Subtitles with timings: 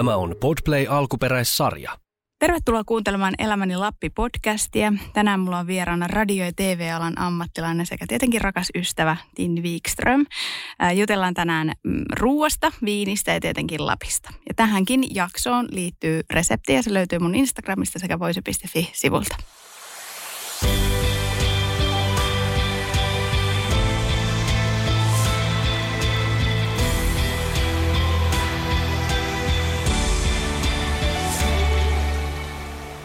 [0.00, 1.98] Tämä on Podplay alkuperäissarja.
[2.38, 4.92] Tervetuloa kuuntelemaan Elämäni Lappi-podcastia.
[5.12, 10.26] Tänään mulla on vieraana radio- ja TV-alan ammattilainen sekä tietenkin rakas ystävä Tin Wikström.
[10.94, 14.30] Jutellaan tänään mm, ruuasta, viinistä ja tietenkin Lapista.
[14.48, 19.36] Ja tähänkin jaksoon liittyy resepti ja se löytyy mun Instagramista sekä voise.fi-sivulta.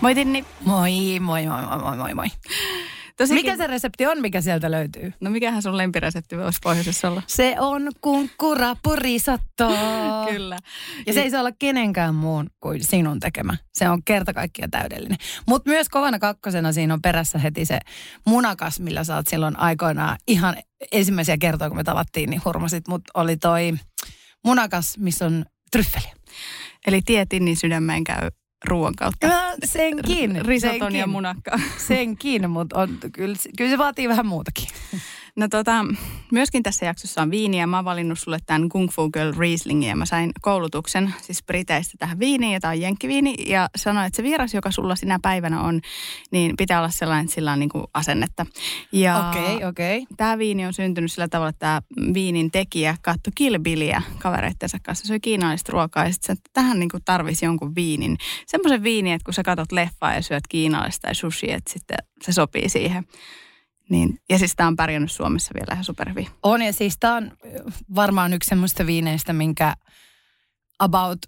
[0.05, 0.45] Moi Tinni.
[0.66, 2.28] Moi, moi, moi, moi, moi, moi, moi.
[3.17, 5.14] Tosikin, Mikä se resepti on, mikä sieltä löytyy?
[5.22, 7.22] No mikähän sun lempiresepti voisi pohjoisessa olla?
[7.28, 9.70] Se on kunkkurapurisotto.
[10.31, 10.58] Kyllä.
[11.06, 13.58] Ja se ei saa olla kenenkään muun kuin sinun tekemä.
[13.73, 15.17] Se on kerta kaikkiaan täydellinen.
[15.48, 17.80] Mutta myös kovana kakkosena siinä on perässä heti se
[18.26, 20.56] munakas, millä sä oot silloin aikoinaan ihan
[20.92, 22.88] ensimmäisiä kertoja, kun me tavattiin, niin hurmasit.
[22.88, 23.73] Mutta oli toi
[24.44, 26.11] munakas, missä on tryffeli.
[26.88, 28.30] Eli tie Tinnin sydämeen käy
[28.67, 29.27] ruoan kautta.
[29.27, 30.45] Ja senkin.
[30.45, 30.99] Risoton senkin.
[30.99, 31.59] ja munakka.
[31.77, 34.67] Senkin, mutta on, kyllä, kyllä se vaatii vähän muutakin.
[35.36, 35.86] No tota,
[36.31, 37.67] myöskin tässä jaksossa on viiniä.
[37.67, 41.97] Mä oon valinnut sulle tämän Kung Fu Girl Rieslingin ja mä sain koulutuksen siis Briteistä
[42.00, 43.36] tähän viiniin ja tämä on jenkkiviini.
[43.47, 45.81] Ja sanoin, että se vieras, joka sulla sinä päivänä on,
[46.31, 48.45] niin pitää olla sellainen, että sillä on niin kuin asennetta.
[48.92, 49.97] Ja Okei, okay, okei.
[49.97, 50.16] Okay.
[50.17, 51.81] Tämä viini on syntynyt sillä tavalla, että tämä
[52.14, 55.08] viinin tekijä katsoi Kill Billiä kavereittensa kanssa.
[55.08, 58.17] Se oli kiinalaista ruokaa ja sitten tähän niin tarvisi jonkun viinin.
[58.47, 62.31] Semmoisen viinin, että kun sä katsot leffaa ja syöt kiinalaista tai sushi, että sitten se
[62.31, 63.05] sopii siihen.
[63.89, 66.27] Niin, ja siis tämä on pärjännyt Suomessa vielä ihan superhyvin.
[66.43, 67.32] On ja siis tämä on
[67.95, 69.73] varmaan yksi semmoista viineistä, minkä
[70.80, 71.20] about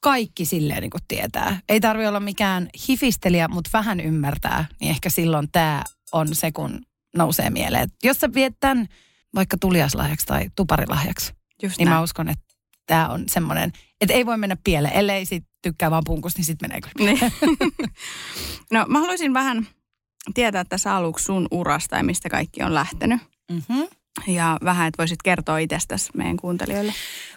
[0.00, 1.60] kaikki silleen niin kuin tietää.
[1.68, 5.82] Ei tarvi olla mikään hifistelijä, mutta vähän ymmärtää, niin ehkä silloin tämä
[6.12, 6.80] on se, kun
[7.16, 7.82] nousee mieleen.
[7.82, 8.86] Et jos sä viet tämän
[9.34, 11.96] vaikka tuliaslahjaksi tai tuparilahjaksi, Just niin näin.
[11.96, 12.54] mä uskon, että
[12.86, 14.94] tämä on semmoinen, että ei voi mennä pieleen.
[14.94, 17.32] Ellei sit tykkää vaan punkusta, niin sitten menee kyllä Niin.
[18.72, 19.66] no mä haluaisin vähän
[20.34, 23.20] tietää tässä aluksi sun urasta ja mistä kaikki on lähtenyt.
[23.52, 23.88] Mm-hmm.
[24.26, 26.94] Ja vähän, että voisit kertoa itsestäsi meidän kuuntelijoille.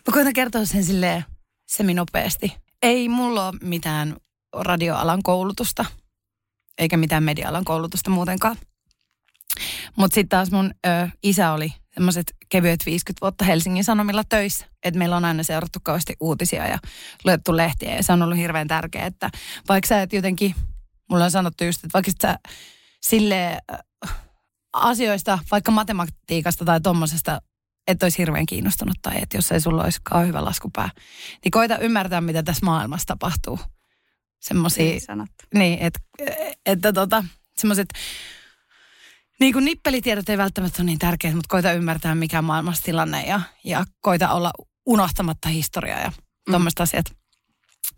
[0.07, 1.25] Mä koitan kertoa sen silleen
[1.67, 2.55] seminopeasti.
[2.81, 4.15] Ei mulla ole mitään
[4.53, 5.85] radioalan koulutusta,
[6.77, 8.57] eikä mitään media-alan koulutusta muutenkaan.
[9.95, 14.65] Mutta sitten taas mun ö, isä oli semmoiset kevyet 50 vuotta Helsingin Sanomilla töissä.
[14.83, 16.77] Että meillä on aina seurattu kauheasti uutisia ja
[17.25, 17.95] luettu lehtiä.
[17.95, 19.29] Ja se on ollut hirveän tärkeää, että
[19.69, 20.55] vaikka sä et jotenkin,
[21.09, 22.39] mulla on sanottu just, että vaikka sä
[23.01, 23.59] sille
[24.73, 27.41] asioista, vaikka matematiikasta tai tommosesta,
[27.87, 30.89] et olisi hirveän kiinnostunut tai että jos ei sulla olisi kauhean hyvä laskupää,
[31.43, 33.59] niin koita ymmärtää, mitä tässä maailmassa tapahtuu.
[34.39, 35.01] Semmoisia Niin
[35.53, 35.99] niin, et,
[36.65, 37.23] että tota,
[37.57, 37.89] semmoiset
[39.39, 43.23] niin kuin nippelitiedot ei välttämättä ole niin tärkeät, mutta koita ymmärtää, mikä on maailmassa tilanne
[43.23, 44.51] ja, ja koita olla
[44.85, 46.11] unohtamatta historiaa ja
[46.49, 46.51] Mm.
[46.51, 47.05] tuommoiset asiat.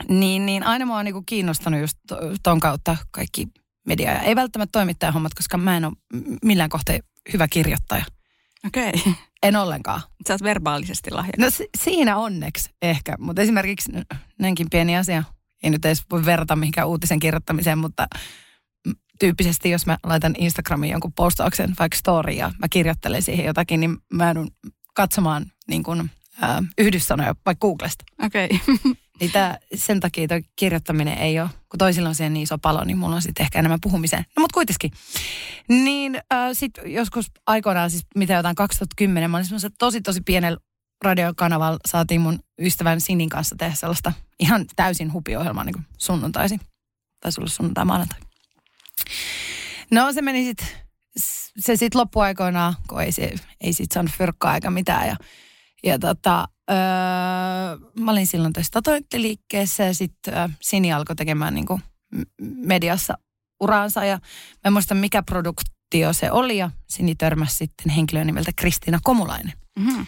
[0.10, 3.48] Niin, niin aina mua on niin kuin kiinnostanut just to- ton kautta kaikki
[3.88, 4.12] media.
[4.12, 5.94] Ja ei välttämättä toimittajahommat, koska mä en ole
[6.44, 6.96] millään kohtaa
[7.34, 8.06] hyvä kirjoittaja.
[8.68, 8.90] Okei.
[8.90, 9.14] Okay.
[9.44, 10.02] En ollenkaan.
[10.28, 11.40] Sä oot verbaalisesti lahjakas.
[11.40, 13.92] No si- siinä onneksi ehkä, mutta esimerkiksi
[14.40, 15.24] näinkin pieni asia,
[15.64, 18.08] ei nyt edes voi verrata mihinkään uutisen kirjoittamiseen, mutta
[19.20, 23.98] tyyppisesti jos mä laitan Instagramiin jonkun postauksen, vaikka story ja mä kirjoittelen siihen jotakin, niin
[24.14, 24.52] mä joudun
[24.94, 26.12] katsomaan niin kuin,
[26.42, 28.06] ää, yhdyssanoja vaikka Googlesta.
[28.26, 28.46] Okei.
[28.46, 28.78] Okay.
[29.22, 32.84] Niin tää, sen takia toi kirjoittaminen ei ole, kun toisilla on siihen niin iso palo,
[32.84, 34.26] niin mulla on sitten ehkä enemmän puhumiseen.
[34.38, 34.92] No mutta kuitenkin.
[35.68, 40.60] Niin äh, sitten joskus aikoinaan, siis mitä jotain 2010, mä olin semmoisella tosi tosi pienellä
[41.04, 46.60] radiokanavalla, saatiin mun ystävän Sinin kanssa tehdä sellaista ihan täysin hupiohjelmaa niin kuin sunnuntaisin.
[47.20, 48.20] Taisi olla sunnuntai maanantai.
[49.92, 50.68] No se meni sitten,
[51.60, 55.08] se sitten loppuaikoinaan, kun ei, se, ei sit saanut fyrkkaa eikä mitään.
[55.08, 55.16] Ja,
[55.84, 56.78] ja tota, öö,
[58.00, 61.82] mä olin silloin tässä tatointtiliikkeessä ja sitten öö, Sini alkoi tekemään niin kuin
[62.42, 63.18] mediassa
[63.60, 64.06] uraansa.
[64.06, 69.00] Ja mä en muista mikä produktio se oli ja Sini törmäsi sitten henkilön nimeltä Kristiina
[69.04, 69.54] Komulainen.
[69.80, 70.06] Mm-hmm.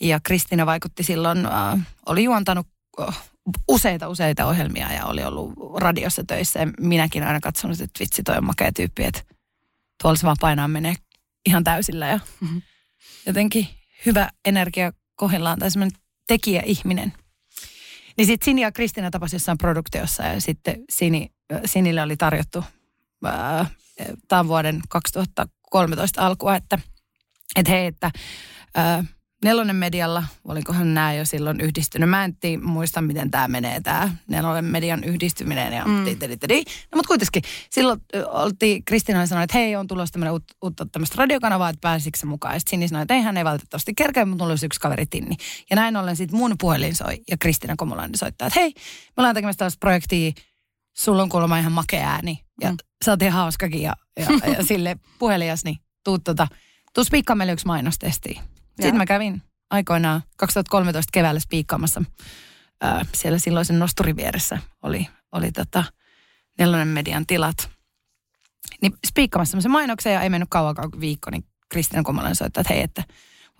[0.00, 2.66] Ja Kristiina vaikutti silloin, äh, oli juontanut
[3.00, 3.22] äh,
[3.68, 6.60] useita useita ohjelmia ja oli ollut radiossa töissä.
[6.60, 9.22] Ja minäkin aina katsonut, että vitsi toi on makea tyyppi, että
[10.02, 10.94] tuolla se vaan painaa menee
[11.46, 12.06] ihan täysillä.
[12.06, 12.58] Ja Mhm.
[13.26, 13.68] jotenkin
[14.06, 17.12] hyvä energia kohdillaan tai semmoinen tekijäihminen.
[18.16, 21.30] Niin sitten Sini ja Kristina tapasi jossain produktiossa ja sitten Sini,
[21.64, 22.64] Sinille oli tarjottu
[23.24, 23.66] ää,
[24.28, 26.78] tämän vuoden 2013 alkua, että,
[27.56, 28.10] että hei, että
[28.74, 29.04] ää,
[29.44, 32.10] Nelonen medialla, olikohan nämä jo silloin yhdistynyt.
[32.10, 35.72] Mä en tii, muista, miten tämä menee, tämä Nelonen median yhdistyminen.
[35.72, 35.92] Ja mm.
[35.92, 41.14] No, mutta kuitenkin, silloin oltiin, Kristina sanoi, että hei, on tulossa tämmöinen uut, uutta tämmöistä
[41.18, 42.54] radiokanavaa, että pääsikö se mukaan.
[42.54, 45.06] Ja sitten Sini sanoi, että ei hän ei valitettavasti kerkeä, mutta mulla olisi yksi kaveri
[45.06, 45.36] Tinni.
[45.70, 49.34] Ja näin ollen sitten mun puhelin soi ja Kristina Komolainen soittaa, että hei, me ollaan
[49.34, 50.32] tekemässä tällaista projektia,
[50.96, 52.44] sulla on kuulemma ihan makea ääni.
[52.60, 52.76] Ja mm.
[53.04, 56.48] sä oot ihan hauskakin ja, ja, ja sille puhelias, niin tuu tota,
[56.94, 58.40] tuu spiikkaa meille yksi mainostesti.
[58.76, 62.02] Sitten mä kävin aikoinaan 2013 keväällä spiikkaamassa
[62.80, 65.84] ää, siellä silloisen nosturin vieressä oli, oli tota
[66.58, 67.70] Nelonen median tilat.
[68.82, 72.82] Niin spiikkaamassa semmoisen mainoksen ja ei mennyt kauankaan viikko, niin Kristian Kumalainen soittaa, että hei,
[72.82, 73.04] että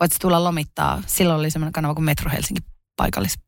[0.01, 1.03] voit tulla lomittaa.
[1.07, 2.63] Silloin oli semmoinen kanava kuin Metro Helsinki
[2.97, 3.39] paikallis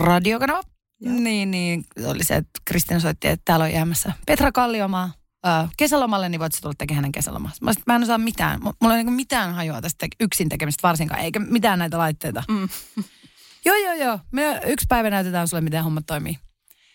[0.00, 0.62] radiokanava.
[1.00, 5.12] Niin, niin oli se, että Kristiina soitti, että täällä on jäämässä Petra Kalliomaa
[5.76, 7.50] kesälomalle, niin voit tulla tekemään hänen kesälomaa.
[7.60, 8.60] Mä, sit, mä en osaa mitään.
[8.62, 12.42] Mulla ei niin mitään hajua tästä yksin tekemistä varsinkaan, eikä mitään näitä laitteita.
[12.48, 12.68] Mm.
[13.66, 14.18] joo, joo, joo.
[14.32, 16.38] Me yksi päivä näytetään sulle, miten homma toimii.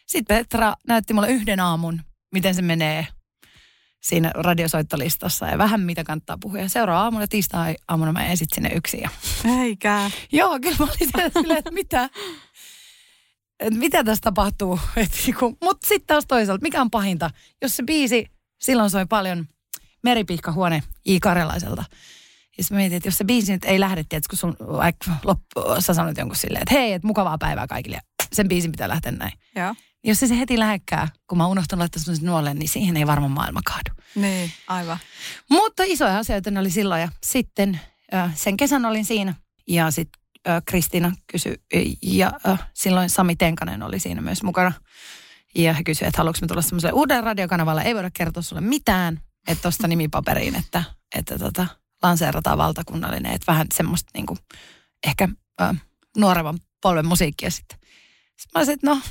[0.07, 2.01] Sitten Petra näytti mulle yhden aamun,
[2.33, 3.07] miten se menee
[4.03, 6.59] siinä radiosoittolistassa ja vähän mitä kannattaa puhua.
[6.59, 8.99] Ja seuraava aamuna, tiistai aamuna mä esit sinne yksin.
[9.01, 9.09] Ja...
[9.61, 10.11] Eikä.
[10.31, 12.09] Joo, kyllä mä olin silleen, että mitä,
[13.59, 14.79] että mitä tässä tapahtuu.
[15.25, 17.29] Niinku, Mutta sitten taas toisaalta, mikä on pahinta,
[17.61, 18.32] jos se biisi
[18.63, 19.47] silloin soi paljon
[20.03, 21.19] meripihkahuone I.
[21.19, 21.83] Karelaiselta.
[22.57, 25.61] Ja sitten mietin, että jos se biisi nyt ei lähde, että kun sun vaikka loppu,
[25.79, 27.99] sä sanot jonkun silleen, että hei, että mukavaa päivää kaikille.
[28.33, 29.31] Sen biisin pitää lähteä näin.
[29.55, 29.75] Joo.
[30.03, 33.31] Jos se, se heti lähekkää, kun mä unohtan laittaa semmoisen nuolen, niin siihen ei varmaan
[33.31, 34.03] maailma kaadu.
[34.15, 34.97] Niin, aivan.
[35.49, 37.79] Mutta isoja asioita ne oli silloin ja sitten
[38.35, 39.33] sen kesän olin siinä
[39.67, 40.21] ja sitten
[40.65, 41.55] Kristiina kysyi
[42.01, 42.31] ja
[42.73, 44.71] silloin Sami Tenkanen oli siinä myös mukana.
[45.55, 47.81] Ja he kysyivät, että haluatko me tulla semmoiselle uuden radiokanavalle.
[47.81, 50.83] Ei voida kertoa sulle mitään, että tuosta nimipaperiin, että,
[51.15, 51.67] että tota,
[52.03, 53.31] lanseerataan valtakunnallinen.
[53.31, 54.39] Että vähän semmoista niin kuin,
[55.07, 55.27] ehkä
[55.61, 55.81] äh,
[56.17, 57.79] nuorevan polven musiikkia sitten.
[58.37, 59.01] Sitten mä olisin, että no,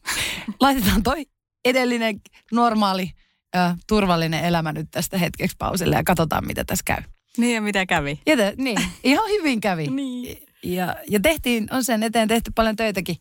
[0.60, 1.26] laitetaan toi
[1.64, 2.20] edellinen
[2.52, 3.10] normaali
[3.56, 7.02] äh, turvallinen elämä nyt tästä hetkeksi pausille ja katsotaan, mitä tässä käy.
[7.36, 8.20] Niin ja mitä kävi?
[8.26, 9.86] Ja te, niin, ihan hyvin kävi.
[9.96, 10.38] niin.
[10.62, 13.16] Ja, ja tehtiin, on sen eteen tehty paljon töitäkin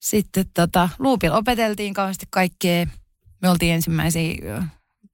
[0.00, 2.86] sitten tota, Luupilla opeteltiin kauheasti kaikkea.
[3.42, 4.34] Me oltiin ensimmäisiä,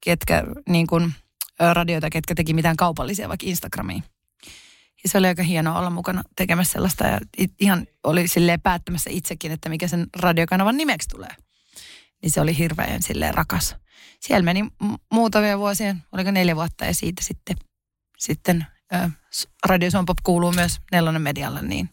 [0.01, 1.13] ketkä niin kuin,
[1.59, 4.03] radioita, ketkä teki mitään kaupallisia vaikka Instagramiin.
[5.03, 7.19] Ja se oli aika hienoa olla mukana tekemässä sellaista ja
[7.59, 11.35] ihan oli silleen päättämässä itsekin, että mikä sen radiokanavan nimeksi tulee.
[12.21, 13.75] Niin se oli hirveän silleen rakas.
[14.19, 14.65] Siellä meni
[15.11, 17.57] muutamia vuosia, oliko neljä vuotta ja siitä sitten,
[18.17, 18.65] sitten
[19.65, 21.89] Radio Pop kuuluu myös Nelonen medialle, niin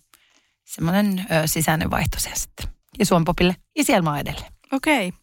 [0.64, 4.52] semmoinen sisäinen vaihto sitten ja Suompopille ja siellä mä edelleen.
[4.72, 5.08] Okei.
[5.08, 5.20] Okay.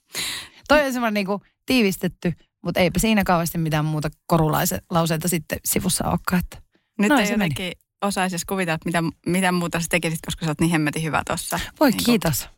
[0.67, 2.33] Toi on semmoinen niinku tiivistetty,
[2.63, 6.39] mutta eipä siinä kauheasti mitään muuta korulauseita sitten sivussa olekaan.
[6.39, 6.57] Että
[6.99, 7.71] Nyt ei jotenkin
[8.01, 11.59] osaisi kuvitella, että mitä, mitä muuta sä tekisit, koska sä oot niin hemmetin hyvä tossa.
[11.79, 12.49] Voi niin kiitos.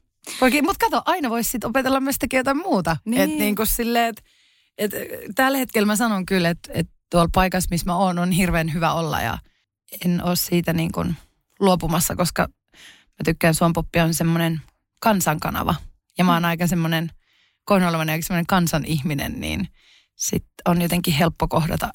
[0.41, 2.97] Voi, mutta kato, aina voisi sitten opetella myös tekemään jotain muuta.
[3.05, 3.21] Niin.
[3.21, 4.21] Että niin kuin silleen, että
[4.77, 4.91] et,
[5.35, 8.93] tällä hetkellä mä sanon kyllä, että et tuolla paikassa, missä mä oon, on hirveän hyvä
[8.93, 9.37] olla ja
[10.05, 11.15] en ole siitä niin kuin
[11.59, 12.47] luopumassa, koska
[12.81, 14.61] mä tykkään Suompoppi on semmoinen
[15.01, 15.75] kansankanava.
[16.17, 16.47] Ja mä oon mm.
[16.47, 17.11] aika semmoinen,
[17.65, 19.67] koin olevan semmoinen kansan ihminen, niin
[20.15, 21.91] sit on jotenkin helppo kohdata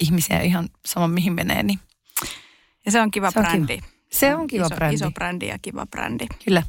[0.00, 1.62] ihmisiä ihan sama mihin menee.
[1.62, 1.80] Niin
[2.86, 3.72] ja se on kiva se brändi.
[3.74, 3.88] On kiva.
[4.12, 4.94] Se on kiva iso, brändi.
[4.94, 6.26] Iso brändi ja kiva brändi.
[6.44, 6.62] Kyllä.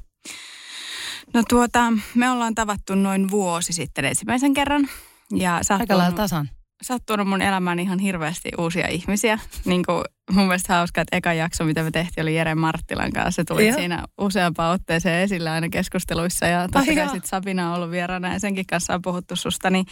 [1.33, 4.89] No tuota, me ollaan tavattu noin vuosi sitten ensimmäisen kerran.
[5.31, 6.49] Ja Aika lailla tasan
[6.85, 9.39] sä oot tuonut mun elämään ihan hirveästi uusia ihmisiä.
[9.65, 13.31] Niin kuin mun mielestä hauska, että eka jakso, mitä me tehtiin, oli Jere Marttilan kanssa.
[13.31, 13.77] Se tuli Joo.
[13.77, 16.45] siinä useampaan otteeseen esillä aina keskusteluissa.
[16.45, 19.69] Ja totta kai sitten Sabina on ollut vieraana ja senkin kanssa on puhuttu susta.
[19.69, 19.85] Niin,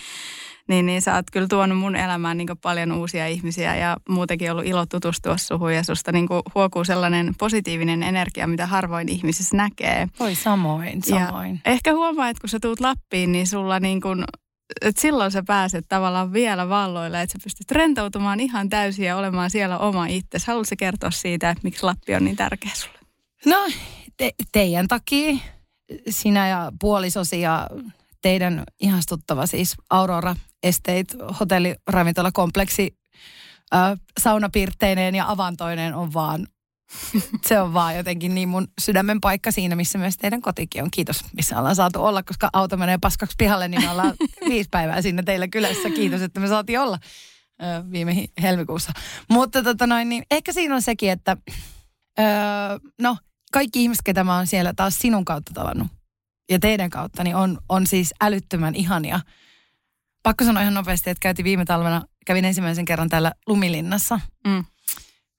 [0.68, 4.66] niin, niin sä oot kyllä tuonut mun elämään niin paljon uusia ihmisiä ja muutenkin ollut
[4.66, 5.74] ilo tutustua suhun.
[5.74, 10.08] Ja susta niin huokuu sellainen positiivinen energia, mitä harvoin ihmisissä näkee.
[10.20, 11.62] Voi samoin, samoin.
[11.66, 14.24] Ja ehkä huomaa, että kun sä tuut Lappiin, niin sulla niin kuin
[14.82, 19.50] että silloin sä pääset tavallaan vielä valloille, että sä pystyt rentoutumaan ihan täysin ja olemaan
[19.50, 20.38] siellä oma itse.
[20.48, 23.00] Haluatko kertoa siitä, että miksi Lappi on niin tärkeä sulle?
[23.46, 23.58] No,
[24.18, 25.38] te, teidän takia,
[26.10, 27.68] sinä ja puolisosi ja
[28.22, 31.06] teidän ihastuttava siis Aurora Estate
[31.40, 32.98] hotelliravintolakompleksi
[33.74, 36.48] äh, saunapirtteineen ja avantoineen on vaan
[37.48, 40.92] se on vaan jotenkin niin mun sydämen paikka siinä, missä myös teidän kotikin on.
[40.92, 44.14] Kiitos, missä ollaan saatu olla, koska auto menee paskaksi pihalle, niin me ollaan
[44.50, 45.90] viisi päivää sinne teillä kylässä.
[45.90, 47.00] Kiitos, että me saatiin olla
[47.62, 48.92] ö, viime helmikuussa.
[49.30, 51.38] Mutta tota noin, niin ehkä siinä on sekin, että
[52.20, 52.24] ö,
[53.02, 53.18] no
[53.52, 55.88] kaikki ihmiset, ketä mä oon siellä taas sinun kautta tavannut
[56.50, 59.20] ja teidän kautta, niin on, on siis älyttömän ihania.
[60.24, 64.20] Pakko sanoa ihan nopeasti, että käytiin viime talvena, kävin ensimmäisen kerran täällä Lumilinnassa.
[64.48, 64.66] Mm.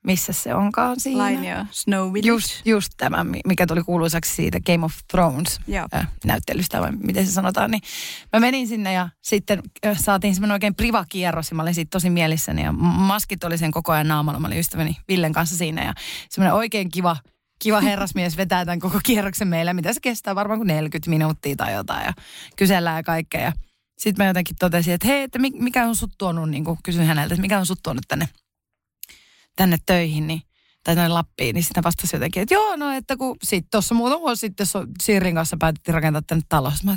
[0.04, 1.18] Missä se onkaan siinä?
[1.18, 2.28] Lainio, Snow Village.
[2.28, 5.86] Just, just tämä, mi- mikä tuli kuuluisaksi siitä Game of Thrones Joo.
[5.94, 7.70] äh, näyttelystä, vai miten se sanotaan.
[7.70, 7.82] Niin
[8.32, 12.10] mä menin sinne ja sitten äh, saatiin semmoinen oikein priva-kierros ja mä olin siitä tosi
[12.10, 12.62] mielissäni.
[12.62, 14.40] Ja maskit oli sen koko ajan naamalla.
[14.40, 15.92] Mä olin ystäväni Villen kanssa siinä ja
[16.30, 17.16] semmoinen oikein kiva,
[17.58, 19.72] kiva herrasmies vetää tämän koko kierroksen meille.
[19.72, 20.34] Mitä se kestää?
[20.34, 22.12] Varmaan kuin 40 minuuttia tai jotain ja
[22.56, 23.40] kysellään ja kaikkea.
[23.40, 23.52] Ja
[23.98, 27.06] sitten mä jotenkin totesin, että hei, että mi- mikä on sut tuonut, niin kuin kysyin
[27.06, 28.28] häneltä, että mikä on sut tuonut tänne,
[29.56, 30.42] tänne töihin, niin
[30.84, 34.20] tai tänne Lappiin, niin sitten vastasi jotenkin, että joo, no että kun sitten tuossa muutama
[34.20, 36.70] vuosi sitten so, Sirlin kanssa päätettiin rakentaa tänne talo.
[36.70, 36.96] Sitten mä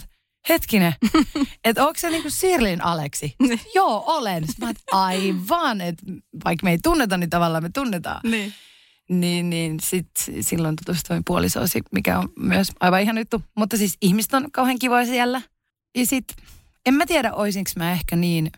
[0.49, 0.93] hetkinen,
[1.65, 3.35] että onko se niinku Sirlin Aleksi?
[3.39, 3.61] Niin.
[3.75, 4.47] joo, olen.
[4.47, 6.05] Sitten mä oot, aivan, että
[6.45, 8.21] vaikka me ei tunneta, niin tavallaan me tunnetaan.
[8.23, 8.53] Niin.
[9.09, 10.09] Niin, niin sit
[10.41, 13.43] silloin tutustuin puolisoosi, mikä on myös aivan ihan juttu.
[13.55, 15.41] Mutta siis ihmiset on kauhean kivoja siellä.
[15.97, 16.25] Ja sit,
[16.85, 18.51] en mä tiedä, oisinko mä ehkä niin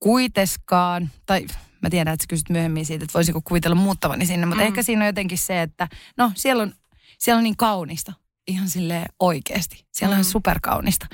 [0.00, 1.46] kuiteskaan, tai
[1.84, 4.66] mä tiedän, että sä kysyt myöhemmin siitä, että voisinko kuvitella muuttavani sinne, mutta mm.
[4.66, 6.74] ehkä siinä on jotenkin se, että no siellä on,
[7.18, 8.12] siellä on niin kaunista,
[8.46, 9.84] ihan sille oikeasti.
[9.92, 10.26] Siellä on Mm.
[10.26, 10.30] mm.
[10.30, 11.06] superkaunista.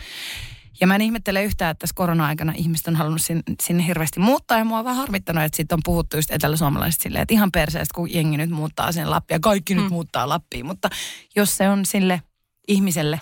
[0.81, 4.59] Ja mä en ihmettele yhtään, että tässä korona-aikana ihmiset on halunnut sinne, sinne hirveästi muuttaa.
[4.59, 7.95] Ja mua on vähän harmittanut, että siitä on puhuttu just eteläsuomalaiset silleen, että ihan perseestä,
[7.95, 9.35] kun jengi nyt muuttaa sen Lappiin.
[9.35, 9.81] Ja kaikki mm.
[9.81, 10.67] nyt muuttaa Lappiin.
[10.67, 10.89] Mutta
[11.37, 12.23] jos se on sille
[12.69, 13.21] ihmiselle,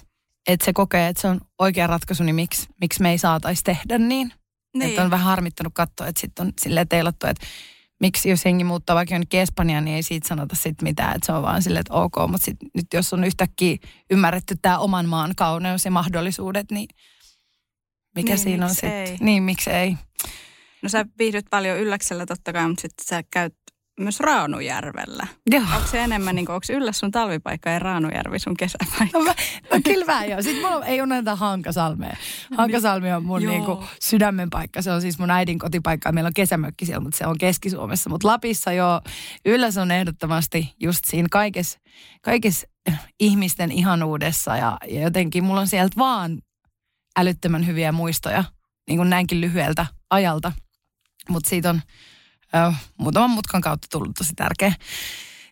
[0.48, 3.98] että se kokee, että se on oikea ratkaisu, niin miksi, miksi me ei saataisi tehdä
[3.98, 4.32] niin?
[4.74, 4.88] Niin.
[4.88, 7.46] Että on vähän harmittanut katsoa, että sitten on silleen teilattu, että
[8.00, 11.32] miksi jos jengi muuttaa vaikka jonnekin Espanjaan, niin ei siitä sanota sit mitään, että se
[11.32, 13.76] on vaan silleen, että ok, mutta sit, nyt jos on yhtäkkiä
[14.10, 16.88] ymmärretty tämä oman maan kauneus ja mahdollisuudet, niin
[18.14, 19.16] mikä Niin, siinä on sitten?
[19.20, 19.96] Niin, miksi ei?
[20.82, 23.54] No sä viihdyt paljon Ylläksellä totta kai, mutta sitten sä käyt
[23.98, 25.26] myös Raanujärvellä.
[25.50, 25.62] Joo.
[25.74, 29.18] Onko se enemmän, niin onko Ylläs sun talvipaikka ja Raanujärvi sun kesäpaikka?
[29.18, 29.34] No, mä,
[29.72, 30.42] no kyllä vähän joo.
[30.42, 32.16] Sitten mulla ei unohda Hankasalmea.
[32.56, 33.52] Hankasalmi on mun Joo.
[33.52, 34.82] niinku sydämen paikka.
[34.82, 36.12] Se on siis mun äidin kotipaikka.
[36.12, 38.10] Meillä on kesämökki siellä, mutta se on Keski-Suomessa.
[38.10, 39.00] Mutta Lapissa joo,
[39.44, 41.78] Ylläs on ehdottomasti just siinä kaikessa
[42.22, 42.66] kaikes
[43.20, 44.56] ihmisten ihanuudessa.
[44.56, 46.38] Ja, ja jotenkin mulla on sieltä vaan
[47.18, 48.44] älyttömän hyviä muistoja,
[48.88, 50.52] niin kuin näinkin lyhyeltä ajalta.
[51.28, 51.80] Mutta siitä on
[52.54, 54.72] ö, muutaman mutkan kautta tullut tosi tärkeä.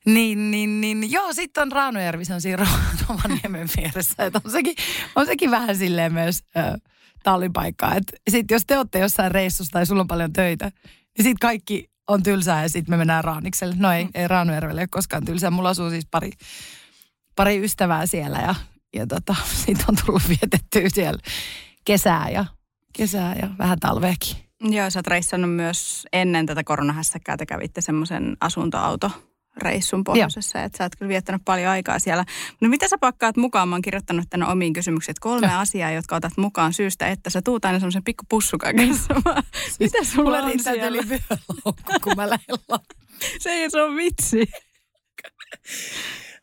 [0.07, 1.12] Niin, niin, niin.
[1.12, 4.25] Joo, sitten on Raunojärvi, se on siinä Ro- Rovaniemen vieressä.
[4.25, 4.75] Että on, sekin,
[5.17, 6.79] on sekin vähän silleen myös ö,
[7.23, 7.95] tallipaikkaa.
[8.31, 12.23] Sitten jos te olette jossain reissussa tai sulla on paljon töitä, niin sitten kaikki on
[12.23, 13.75] tylsää ja sitten me mennään Raanikselle.
[13.79, 15.50] No ei, ei Raunojärvelle ole koskaan tylsää.
[15.50, 16.31] Mulla asuu siis pari,
[17.37, 18.55] pari ystävää siellä ja,
[18.95, 19.35] ja tota,
[19.65, 21.21] siitä on tullut vietettyä siellä
[21.85, 22.45] kesää ja,
[22.93, 24.46] kesää ja vähän talveekin.
[24.60, 29.10] Joo, sä oot reissannut myös ennen tätä koronahässäkkää, te kävitte semmoisen asuntoauto
[29.56, 32.25] reissun pohjoisessa, että sä oot kyllä viettänyt paljon aikaa siellä.
[32.60, 33.68] No mitä sä pakkaat mukaan?
[33.68, 35.58] Mä oon kirjoittanut tänne omiin kysymyksiin, että kolme Joo.
[35.58, 39.14] asiaa, jotka otat mukaan syystä, että sä tuut aina semmoisen pikku pussukan kanssa.
[39.80, 41.02] mitä sulla Mulla on siellä?
[42.02, 42.56] kun mä lähden.
[43.40, 44.46] Se ei se on vitsi.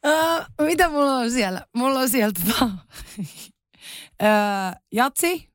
[0.06, 1.62] Uh, mitä mulla on siellä?
[1.76, 2.72] Mulla on siellä tota, uh,
[4.92, 5.50] jatsi,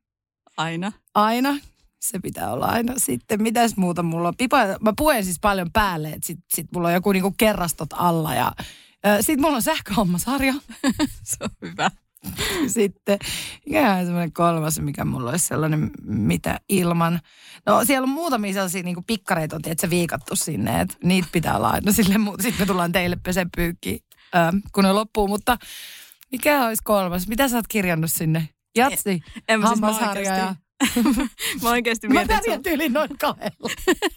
[0.57, 0.93] Aina.
[1.15, 1.57] aina.
[2.01, 2.95] Se pitää olla aina.
[2.97, 4.37] Sitten mitäs muuta mulla on?
[4.37, 8.35] Pipa, mä puen siis paljon päälle, että sit, sit mulla on joku niinku kerrastot alla
[8.35, 8.53] ja
[9.21, 10.55] sitten mulla on sähköhommasarja.
[11.25, 11.91] Se on hyvä.
[12.67, 13.19] sitten
[13.67, 17.21] mikä on semmoinen kolmas, mikä mulla olisi sellainen, mitä ilman.
[17.67, 21.71] No siellä on muutamia sellaisia niinku pikkareita, on tiedätkö, viikattu sinne, että niitä pitää olla
[21.71, 22.15] aina sille.
[22.41, 24.01] Sitten me tullaan teille pesepyykkiin,
[24.35, 24.39] ö,
[24.73, 25.57] kun ne loppuu, mutta
[26.33, 27.29] mikä olisi kolmas?
[27.29, 28.49] Mitä sä oot kirjannut sinne?
[28.77, 30.55] Jatsi, En mä siis hammasharja ja...
[31.63, 33.71] mä oikeasti Mä mietin, että pärjään tyyliin noin kahdella.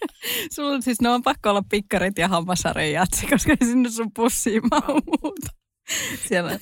[0.54, 4.62] sulla, siis ne on pakko olla pikkarit ja hammasarjan jatsi, koska ei sinne sun pussiin
[4.70, 5.62] mahu muuta.
[6.28, 6.58] Siellä.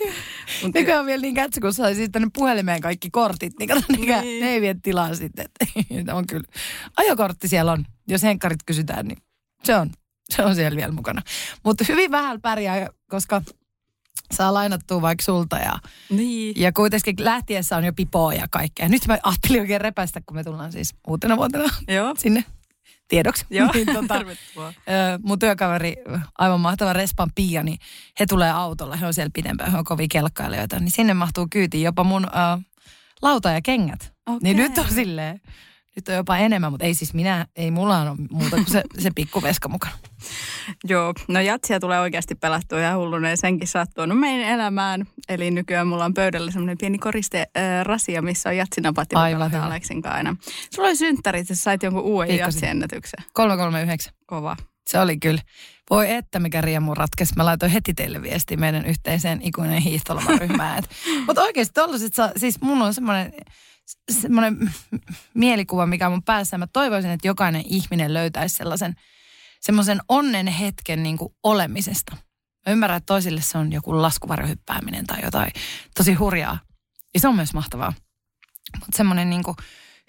[0.62, 3.80] Mut Nykyään on vielä niin kätsä, kun sai siis tänne puhelimeen kaikki kortit, niin kato,
[3.88, 4.20] niin.
[4.20, 4.40] Niin.
[4.40, 5.46] ne ei vie tilaa sitten.
[6.12, 6.46] On kyllä.
[6.96, 9.18] Ajokortti siellä on, jos henkkarit kysytään, niin
[9.64, 9.90] se on,
[10.30, 11.22] se on siellä vielä mukana.
[11.64, 13.42] Mutta hyvin vähän pärjää, koska
[14.32, 15.72] saa lainattua vaikka sulta ja,
[16.10, 16.54] Niin.
[16.56, 18.88] ja kuitenkin lähtiessä on jo pipoa ja kaikkea.
[18.88, 22.14] Nyt mä ajattelin oikein repäistä, kun me tullaan siis uutena vuotena Joo.
[22.18, 22.44] sinne
[23.08, 23.46] tiedoksi.
[23.50, 24.72] Joo, niin, tota, tervetuloa.
[25.22, 25.96] mun työkaveri,
[26.38, 27.78] aivan mahtava Respan Pia, niin
[28.20, 31.84] he tulee autolla, he on siellä pidempään, he on kovin kelkkailijoita, niin sinne mahtuu kyytiin
[31.84, 32.62] jopa mun ö,
[33.22, 34.12] lauta ja kengät.
[34.26, 34.38] Okei.
[34.42, 35.40] Niin nyt on silleen,
[36.00, 39.10] nyt on jopa enemmän, mutta ei siis minä, ei mulla ole muuta kuin se, se
[39.14, 39.92] pikkuveska mukana.
[40.88, 45.06] Joo, no jatsia tulee oikeasti pelattua ja hulluneen senkin sä oot tuonut meidän elämään.
[45.28, 49.16] Eli nykyään mulla on pöydällä semmoinen pieni koriste äh, rasia, missä on jatsinapatti.
[49.16, 49.54] mä Aivan.
[49.54, 50.36] Aleksin kanssa aina.
[50.74, 53.24] Sulla oli synttärit, sä sait jonkun uuden jatsiennätyksen.
[53.32, 54.12] 339.
[54.26, 54.56] Kova.
[54.86, 55.40] Se oli kyllä.
[55.90, 57.34] Voi että mikä riemu ratkesi.
[57.36, 60.82] Mä laitoin heti teille viesti meidän yhteiseen ikuinen hiihtolomaryhmään.
[61.26, 63.32] Mutta oikeasti tollaset, siis mun on semmoinen
[64.10, 64.72] semmoinen
[65.34, 66.58] mielikuva, mikä on mun päässä.
[66.58, 68.94] Mä toivoisin, että jokainen ihminen löytäisi sellaisen
[69.60, 72.16] semmoisen onnen hetken niin kuin olemisesta.
[72.66, 75.52] Mä ymmärrän, että toisille se on joku laskuvarjohyppääminen tai jotain
[75.96, 76.58] tosi hurjaa.
[77.14, 77.92] Ja se on myös mahtavaa.
[78.80, 79.42] Mutta semmoinen niin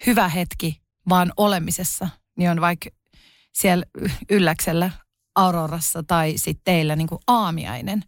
[0.06, 2.08] hyvä hetki vaan olemisessa,
[2.38, 2.90] niin on vaikka
[3.52, 3.86] siellä
[4.30, 4.90] ylläksellä
[5.34, 8.04] Aurorassa tai sitten teillä niin aamiainen.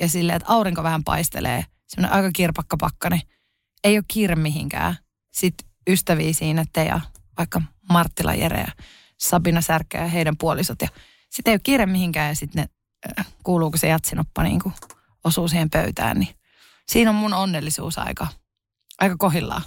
[0.00, 3.22] Ja silleen, että aurinko vähän paistelee, semmoinen aika kirpakka pakkane.
[3.84, 4.96] Ei ole kiire mihinkään.
[5.38, 7.00] Sitten ystäviä siinä, te ja
[7.38, 8.72] vaikka Marttila Jere ja
[9.18, 10.82] Sabina Särkä ja heidän puolisot.
[10.82, 10.88] Ja
[11.30, 12.68] sitten ei ole kiire mihinkään ja sitten ne
[13.18, 14.74] äh, kuuluuko se jatsinoppa niin kuin
[15.24, 16.18] osuu siihen pöytään.
[16.18, 16.34] Niin
[16.88, 18.26] siinä on mun onnellisuus aika,
[18.98, 19.62] aika kohillaan.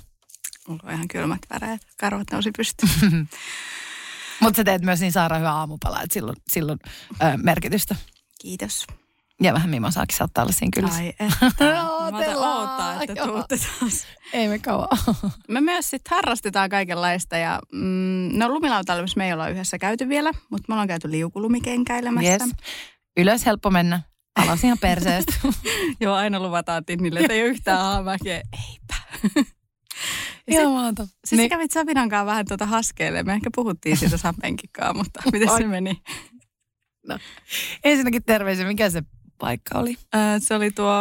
[0.68, 1.82] Mulla on ihan kylmät väreet.
[2.00, 2.92] Karvat nousi pystyyn.
[4.42, 6.80] Mutta sä teet myös niin saara hyvää aamupalaa, että silloin, silloin
[7.12, 7.96] ö, merkitystä.
[8.42, 8.88] Kiitos.
[9.42, 10.90] Ja vähän mimosaakin saattaa olla siinä kyllä.
[10.94, 11.51] Ai että.
[12.12, 12.20] Mä
[13.12, 14.06] että tuutte taas.
[14.34, 14.88] Ei me kauan.
[15.48, 20.32] me myös sitten harrastetaan kaikenlaista ja mm, no lumilautalla me ei olla yhdessä käyty vielä,
[20.50, 22.32] mutta me ollaan käyty liukulumikenkäilemässä.
[22.32, 22.56] Yes.
[23.18, 24.01] Ylös helppo mennä,
[24.36, 25.34] alas ihan perseestä.
[26.01, 28.41] Joo, aina luvataan Tinnille, että ei ole yhtään alamäkeä.
[28.53, 28.96] Eipä.
[30.74, 31.08] Maata.
[31.25, 31.50] Siis niin.
[31.50, 33.24] kävit Sabinan kanssa vähän tuota haskeille.
[33.24, 36.01] Me ehkä puhuttiin siitä Sapenkikaan, mutta miten se meni?
[37.08, 37.20] No.
[37.84, 38.68] Ensinnäkin terveisiä.
[38.68, 39.03] Mikä se
[39.38, 39.98] paikka oli?
[40.15, 40.94] Äh, se oli tuo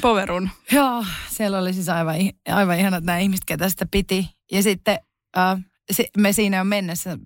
[0.00, 0.50] Poverun.
[0.72, 2.16] Joo, siellä oli siis aivan,
[2.48, 4.28] aivan ihanat nämä ihmiset, ketä sitä piti.
[4.52, 4.98] Ja sitten
[5.38, 5.64] äh,
[6.16, 7.18] me siinä jo mennessä,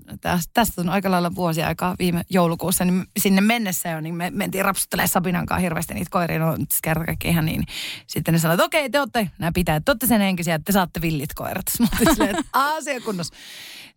[0.52, 4.64] tästä on aika lailla vuosi aikaa viime joulukuussa, niin sinne mennessä jo, niin me mentiin
[4.64, 7.64] rapsuttelemaan Sabinan kanssa hirveästi niitä koiria, no kerta kaikki ihan niin.
[8.06, 10.72] Sitten ne sanoivat, että okei, te olette, nämä pitää, te olette sen henkisiä, että te
[10.72, 11.64] saatte villit koirat.
[11.80, 13.34] Mutta silleen, että asia kunnossa.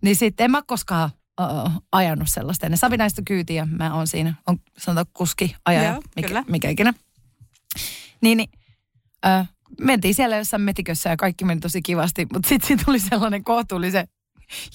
[0.01, 1.09] Niin sitten en mä koskaan
[1.41, 2.69] uh, ajanut sellaista.
[2.69, 6.43] Ne Sabinaista kyytiä, mä oon siinä, on sanotaan kuski, ajaja, mikä, kyllä.
[6.47, 6.93] mikä ikinä.
[8.21, 8.49] Niin, niin
[9.25, 9.45] uh,
[9.79, 14.07] mentiin siellä jossain metikössä ja kaikki meni tosi kivasti, mutta sitten siitä tuli sellainen kohtuullisen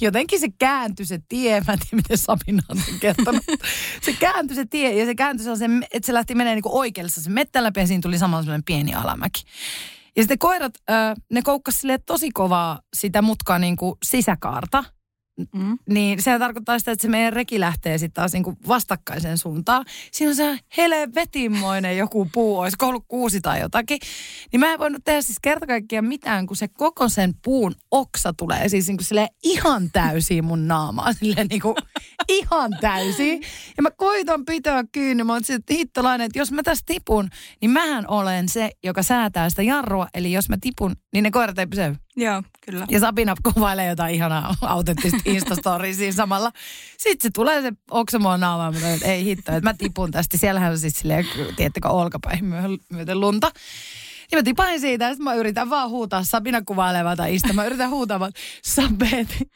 [0.01, 3.45] jotenkin se kääntyi se tie, mä en tiedä miten Sabina on sen kertonut.
[4.05, 7.31] se kääntyi se tie ja se kääntyi se, että se lähti menemään niin oikealle se
[7.31, 9.43] mettä läpi ja siinä tuli samalla sellainen pieni alamäki.
[10.17, 10.75] Ja sitten koirat,
[11.33, 14.85] ne koukkasivat tosi kovaa sitä mutkaa niin kuin sisäkaarta–
[15.53, 15.79] Mm.
[15.89, 19.85] Niin se tarkoittaa sitä, että se meidän reki lähtee sitten taas niinku vastakkaiseen suuntaan.
[20.13, 23.99] Siinä on se helvetinmoinen joku puu, olisi ollut kuusi tai jotakin.
[24.53, 28.33] Niin mä en voinut tehdä siis kerta kaikkiaan mitään, kun se koko sen puun oksa
[28.33, 29.05] tulee siis niinku
[29.43, 31.13] ihan täysin mun naamaa.
[31.21, 31.75] Silleen niinku
[32.29, 33.43] ihan täysin.
[33.77, 35.25] Ja mä koitan pitää kiinni.
[35.25, 37.29] Mä oon hittolainen, että jos mä tästä tipun,
[37.61, 40.09] niin mähän olen se, joka säätää sitä jarrua.
[40.15, 41.95] Eli jos mä tipun, niin ne koirat ei pysäy.
[42.17, 42.87] Joo, kyllä.
[42.91, 46.53] Ja Sabina kuvailee jotain ihanaa autenttista Instastoria siinä samalla.
[46.99, 50.37] Sitten se tulee se oksamoon naamaan, mutta että ei hitto, että mä tipun tästä.
[50.37, 51.27] Siellähän on siis silleen,
[51.57, 52.45] tiettäkö, olkapäin
[52.93, 53.51] myöten lunta.
[54.33, 57.53] Ja mä tipain siitä, ja mä yritän vaan huutaa Sabina kuvailevaa tai istä.
[57.53, 59.49] Mä yritän huutaa, että Sabet,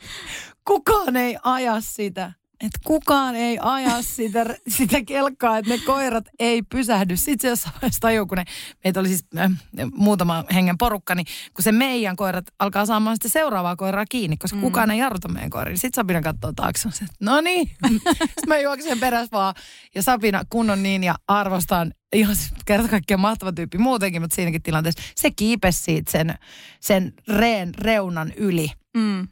[0.64, 6.62] kukaan ei aja sitä että kukaan ei aja sitä, sitä kelkkaa, että ne koirat ei
[6.62, 7.16] pysähdy.
[7.16, 8.44] Sitten se jossain tajuu, kun ne,
[8.84, 9.50] meitä oli siis äh,
[9.94, 14.56] muutama hengen porukka, niin kun se meidän koirat alkaa saamaan sitten seuraavaa koiraa kiinni, koska
[14.56, 14.62] mm.
[14.62, 15.76] kukaan ei jarruta meidän koiria.
[15.76, 17.70] Sitten Sabina katsoo taakse, että no niin.
[18.18, 19.54] sitten mä juoksen perässä vaan.
[19.94, 25.02] Ja Sabina kunnon niin ja arvostan ihan kerta kaikkiaan mahtava tyyppi muutenkin, mutta siinäkin tilanteessa
[25.16, 26.34] se kiipesi siitä sen,
[26.80, 29.28] sen reen reunan yli mm.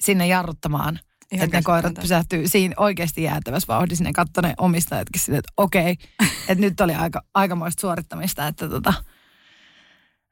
[0.00, 1.00] sinne jarruttamaan
[1.32, 4.04] Ihan että ne koirat pysähtyy siinä oikeasti jäätävässä vauhdissa.
[4.04, 5.96] Ne katsoi ne omistajatkin sinne, että okei,
[6.48, 8.46] että nyt oli aika, aikamoista suorittamista.
[8.46, 8.94] Että tota.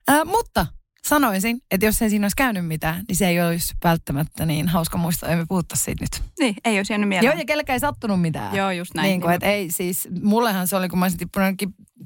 [0.08, 0.66] Ää, mutta
[1.06, 4.98] sanoisin, että jos ei siinä olisi käynyt mitään, niin se ei olisi välttämättä niin hauska
[4.98, 5.28] muistaa.
[5.28, 6.22] Emme puhuttaa siitä nyt.
[6.40, 7.30] Niin, ei olisi jäänyt mieleen.
[7.32, 8.56] Joo, ja kellekään ei sattunut mitään.
[8.56, 9.08] Joo, just näin.
[9.08, 11.48] Niin kuin, että ei siis, mullehan se oli, kun mä olisin tippunut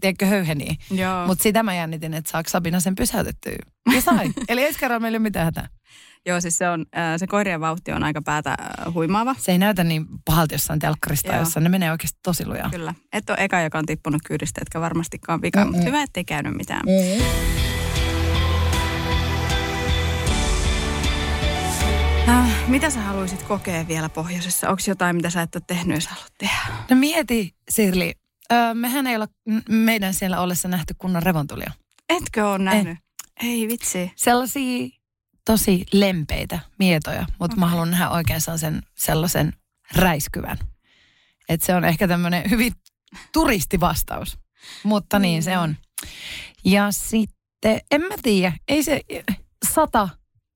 [0.00, 0.74] tiedätkö, höyheniä.
[1.26, 3.56] Mutta sitä mä jännitin, että saako Sabina sen pysäytettyä.
[3.94, 4.30] Ja sai.
[4.48, 5.68] Eli ensi kerralla meillä ei ole mitään hätää.
[6.26, 8.56] Joo, siis se, on, se koirien vauhti on aika päätä
[8.94, 9.34] huimaava.
[9.38, 11.38] Se ei näytä niin pahalta jossain telkkarista, Joo.
[11.38, 12.70] jossa ne menee oikeasti tosi lujaa.
[12.70, 12.94] Kyllä.
[13.12, 15.72] Et ole eka, joka on tippunut kyydistä, etkä varmastikaan vika, mm-hmm.
[15.72, 16.82] mutta hyvä, ettei käynyt mitään.
[16.86, 17.24] Mm-hmm.
[22.28, 24.68] Äh, mitä sä haluaisit kokea vielä pohjoisessa?
[24.68, 26.76] Onko jotain, mitä sä et ole tehnyt, jos haluat tehdä?
[26.90, 28.14] No mieti, Sirli.
[28.52, 29.26] Öö, mehän ei olla
[29.68, 31.72] meidän siellä ollessa nähty kunnon revontulia.
[32.08, 32.88] Etkö ole nähnyt?
[32.88, 33.48] En.
[33.48, 34.12] Ei vitsi.
[34.16, 34.88] Sellaisia
[35.48, 37.58] tosi lempeitä mietoja, mutta okay.
[37.58, 39.52] mä haluan nähdä oikein sellaisen, sellaisen
[39.94, 40.58] räiskyvän.
[41.48, 42.72] Että se on ehkä tämmöinen hyvin
[43.32, 44.38] turistivastaus,
[44.82, 45.76] mutta niin se on.
[46.64, 49.00] Ja sitten, en mä tiedä, ei se
[49.74, 50.08] sata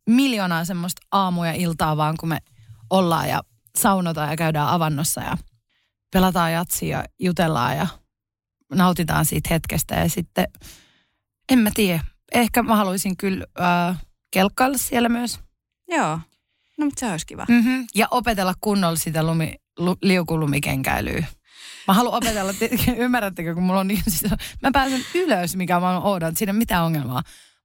[0.07, 2.39] miljoonaa semmoista aamuja iltaa vaan, kun me
[2.91, 3.43] ollaan ja
[3.79, 5.37] saunotaan ja käydään avannossa ja
[6.13, 7.87] pelataan jatsia ja jutellaan ja
[8.75, 9.95] nautitaan siitä hetkestä.
[9.95, 10.47] Ja sitten,
[11.53, 13.97] en mä tiedä, ehkä mä haluaisin kyllä äh,
[14.33, 15.41] kelkkailla siellä myös.
[15.89, 16.19] Joo.
[16.79, 17.47] No, mutta se olisi kiva.
[17.49, 17.87] Mm-hmm.
[17.95, 21.27] Ja opetella kunnolla sitä lumi, lu, liukulumikenkäilyä.
[21.89, 22.71] Mä haluan opetella, te-
[23.05, 26.85] ymmärrättekö, kun mulla on niin, siis, mä pääsen ylös, mikä mä oon siinä ei mitään
[26.85, 27.23] ongelmaa.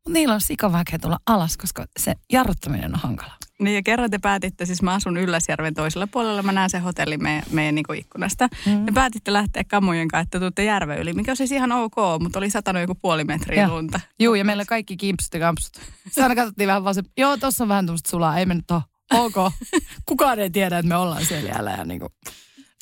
[0.08, 3.34] Mutta niillä on sikavaikea tulla alas, koska se jarruttaminen on hankala.
[3.60, 7.18] Niin ja kerran te päätitte, siis mä asun Ylläsjärven toisella puolella, mä näen sen hotelli
[7.18, 8.48] meidän, meidän niin ikkunasta.
[8.66, 8.88] Mm.
[8.88, 12.40] Ja päätitte lähteä kamujen kanssa, että tuutte järven yli, mikä on siis ihan ok, mutta
[12.40, 13.76] oli satanut joku puoli metriä Joo.
[13.76, 14.00] lunta.
[14.20, 15.74] Juu, ja meillä kaikki kimpsut ja kampsut.
[16.08, 18.82] Sitten katsottiin vähän vaan se, joo, tossa on vähän tämmöistä sulaa, ei me nyt ole.
[19.14, 19.54] Ok.
[20.06, 21.72] Kukaan ei tiedä, että me ollaan siellä jäällä.
[21.72, 22.10] Ja niin kuin.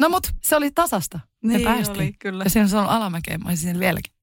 [0.01, 1.19] No mut se oli tasasta.
[1.43, 1.97] Me Niin päästiin.
[1.99, 2.43] oli, kyllä.
[2.43, 4.13] Ja siinä on alamäkeä, mä olisin siellä vieläkin.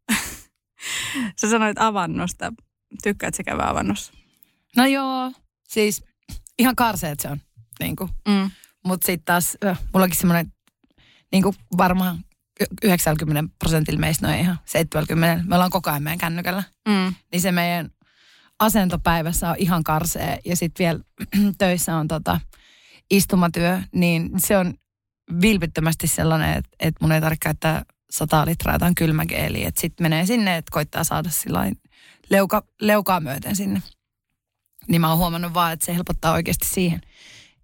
[1.41, 2.53] Sä sanoit avannosta.
[3.03, 4.13] Tykkäät käydä avannossa?
[4.77, 5.33] No joo,
[5.69, 6.05] siis
[6.59, 7.41] ihan karseet se on.
[7.81, 8.11] Niin kuin.
[8.29, 8.51] Mm.
[8.85, 9.59] Mutta sitten taas,
[9.95, 10.53] mullakin semmoinen,
[11.33, 12.25] niin kuin varmaan
[12.61, 16.63] y- 90 prosentilla meistä, no ei ihan 70, me ollaan koko ajan meidän kännykällä.
[16.89, 17.15] Mm.
[17.33, 17.91] Niin se meidän
[18.59, 21.01] asentopäivässä on ihan karsee ja sitten vielä
[21.59, 22.41] töissä on tota
[23.11, 24.75] istumatyö, niin se on
[25.43, 29.69] vilpittömästi sellainen, että, että mun ei tarvitse käyttää 100 litraa jotain kylmägeeliä.
[29.69, 31.77] Että sitten menee sinne, että koittaa saada sillain
[32.31, 33.83] leuka, leukaa myöten sinne.
[34.89, 37.01] Niin mä oon huomannut vaan, että se helpottaa oikeasti siihen.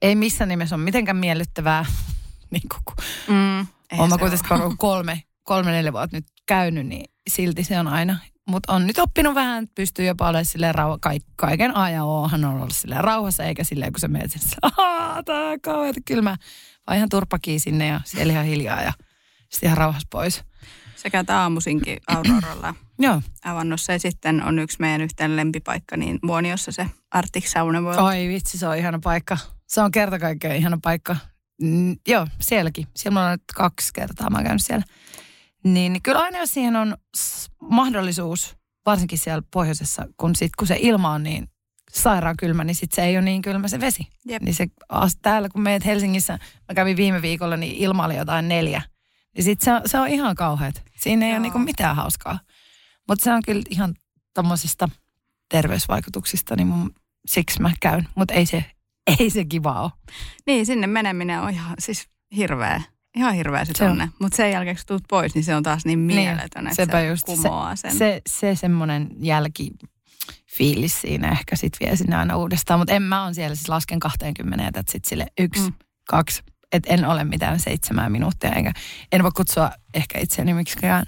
[0.02, 1.84] Ei missään nimessä ole mitenkään miellyttävää,
[2.50, 2.96] niin kuin,
[3.28, 3.66] Mm.
[3.98, 8.18] Olen mä kuitenkin kolme, kolme, neljä vuotta nyt käynyt, niin silti se on aina.
[8.48, 12.44] Mutta on nyt oppinut vähän, että pystyy jopa olemaan silleen rauha, kaik, kaiken ajan oohan
[12.44, 14.46] on ollut silleen rauhassa, eikä silleen kun sä menet sinne,
[15.24, 16.36] tää on kauheata kylmä.
[16.86, 18.92] Vaan ihan turpakii sinne ja siellä ihan hiljaa ja
[19.48, 20.44] sitten ihan rauhassa pois.
[21.02, 23.22] Sä käyt aamusinkin Auroralla Joo.
[23.44, 28.02] avannossa ja sitten on yksi meidän yhteen lempipaikka, niin Muoniossa se Arctic Sauna World.
[28.02, 29.38] Oi vitsi, se on ihana paikka.
[29.66, 31.16] Se on kerta kaikkiaan ihana paikka.
[31.62, 32.86] Mm, joo, sielläkin.
[32.96, 34.84] Siellä on nyt kaksi kertaa, mä oon käynyt siellä.
[35.64, 36.96] Niin kyllä aina jos siihen on
[37.62, 38.56] mahdollisuus,
[38.86, 41.48] varsinkin siellä pohjoisessa, kun, sit, kun se ilma on niin
[41.92, 44.06] sairaan kylmä, niin sit se ei ole niin kylmä se vesi.
[44.26, 44.42] Jep.
[44.42, 44.66] Niin se,
[45.22, 48.82] täällä kun meet Helsingissä, mä kävin viime viikolla, niin ilma oli jotain neljä.
[49.38, 50.82] Niin sit se, on- se on ihan kauheat.
[51.00, 51.36] Siinä ei Joo.
[51.36, 52.38] ole niinku mitään hauskaa.
[53.08, 53.94] Mutta se on kyllä ihan
[54.34, 54.88] tommosista
[55.48, 56.94] terveysvaikutuksista, niin mun,
[57.26, 58.08] siksi mä käyn.
[58.14, 58.64] Mutta ei se,
[59.20, 59.90] ei se kiva ole.
[60.46, 62.82] Niin, sinne meneminen on ihan siis hirveä.
[63.16, 64.08] Ihan hirveä se Se tunne.
[64.18, 67.06] Mutta sen jälkeen, kun tuut pois, niin se on taas niin mieletön, että sepä se
[67.06, 67.26] just.
[67.26, 67.96] kumoaa sen.
[67.98, 72.80] Se, se semmoinen jälkifiilis siinä ehkä sit vie sinne aina uudestaan.
[72.80, 75.72] Mutta en mä on siellä siis lasken 20, että sit sille yksi, mm.
[76.08, 76.42] kaksi.
[76.72, 78.72] Et en ole mitään seitsemää minuuttia, enkä
[79.12, 81.06] en voi kutsua ehkä itseäni miksikään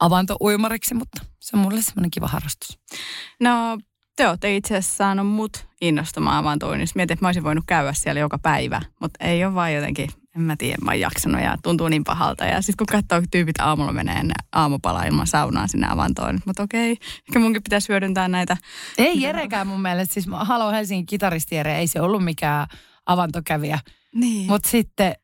[0.00, 2.78] avantouimariksi, mutta se on mulle semmoinen kiva harrastus.
[3.40, 3.78] No,
[4.16, 6.92] te olette itse asiassa saanut mut innostumaan avantoinnissa.
[6.96, 10.42] Mietin, että mä olisin voinut käydä siellä joka päivä, mutta ei ole vaan jotenkin, en
[10.42, 12.44] mä tiedä, mä oon jaksanut ja tuntuu niin pahalta.
[12.44, 16.62] Ja sitten kun katsoo, kun tyypit aamulla menee ennen aamupalaa ilman saunaa sinne avantoon, mutta
[16.62, 16.90] okei,
[17.28, 18.56] ehkä munkin pitäisi hyödyntää näitä.
[18.98, 22.66] Ei Jerekään mun mielestä, siis Halo Helsingin kitaristi Jere, ei se ollut mikään
[23.06, 23.78] avantokävijä.
[24.14, 24.46] Niin.
[24.46, 25.14] Mutta sitten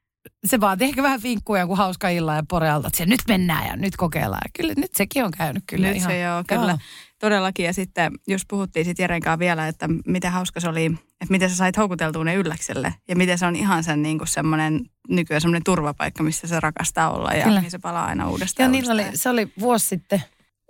[0.47, 3.77] se vaati ehkä vähän vinkkuja kuin hauska illa ja porealta, että se nyt mennään ja
[3.77, 4.51] nyt kokeillaan.
[4.59, 6.11] Kyllä nyt sekin on käynyt kyllä Nyt ihan.
[6.11, 6.79] se joo, kyllä.
[7.21, 7.67] Todellakin.
[7.67, 11.51] Ja sitten jos puhuttiin sitten Jeren kanssa vielä, että miten hauska se oli, että miten
[11.51, 12.95] sä sait houkuteltua ne ylläkselle.
[13.09, 17.11] Ja miten se on ihan sen niin kuin semmoinen nykyään semmoinen turvapaikka, missä se rakastaa
[17.11, 17.59] olla ja Kyllä.
[17.59, 18.65] mihin se palaa aina uudestaan.
[18.65, 20.23] Ja niillä oli, se oli vuosi sitten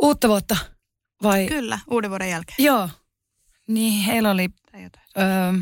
[0.02, 0.57] uutta vuotta,
[1.22, 1.46] vai?
[1.46, 2.57] Kyllä, uuden vuoden jälkeen.
[2.59, 2.88] Joo.
[3.68, 4.48] Niin heillä oli
[5.18, 5.52] öö,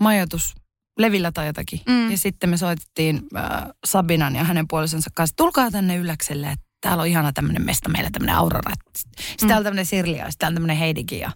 [0.00, 0.54] majoitus
[0.98, 1.80] Levillä tai jotakin.
[1.88, 2.10] Mm.
[2.10, 3.42] Ja sitten me soitettiin öö,
[3.84, 8.10] Sabinan ja hänen puolisonsa kanssa, tulkaa tänne Ylläkselle, että täällä on ihana tämmöinen mesta, meillä
[8.12, 8.72] tämmöinen Aurora.
[8.96, 11.30] Sitten täällä on tämmöinen Sirlia, sitten täällä on tämmöinen Heidikin ja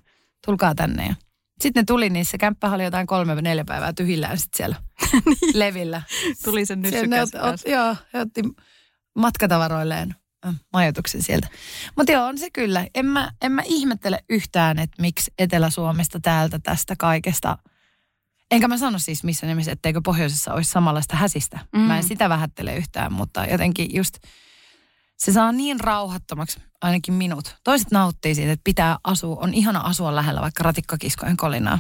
[0.47, 1.07] tulkaa tänne.
[1.07, 1.15] Ja
[1.61, 4.77] sitten ne tuli, niin se kämppä oli jotain kolme neljä päivää tyhjillään sitten siellä
[5.55, 6.03] Levillä.
[6.45, 8.43] Tuli sen nyssykäs ot, ot, joo, he otti
[9.15, 10.15] matkatavaroilleen
[10.47, 11.49] äh, majoituksen sieltä.
[11.97, 12.87] Mutta joo, on se kyllä.
[12.95, 17.59] En mä, en mä ihmettele yhtään, että miksi Etelä-Suomesta täältä tästä kaikesta.
[18.51, 21.59] Enkä mä sano siis missä nimessä, etteikö pohjoisessa olisi samanlaista häsistä.
[21.73, 21.81] Mm.
[21.81, 24.19] Mä en sitä vähättele yhtään, mutta jotenkin just
[25.17, 27.57] se saa niin rauhattomaksi, ainakin minut.
[27.65, 31.79] Toiset nauttii siitä, että pitää asua, on ihana asua lähellä vaikka ratikkakiskojen kolinaa.